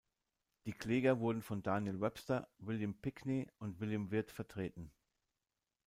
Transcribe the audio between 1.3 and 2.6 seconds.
von Daniel Webster,